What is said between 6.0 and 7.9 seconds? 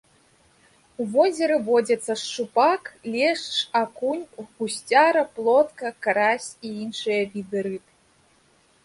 карась і іншыя віды рыб.